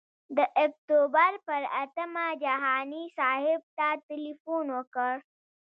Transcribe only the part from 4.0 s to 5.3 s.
تیلفون وکړ.